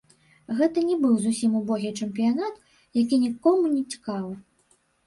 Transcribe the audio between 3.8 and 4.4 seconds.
цікавы.